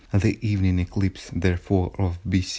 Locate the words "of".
1.99-2.17